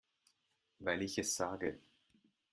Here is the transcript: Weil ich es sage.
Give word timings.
Weil 0.79 1.03
ich 1.03 1.19
es 1.19 1.35
sage. 1.35 1.79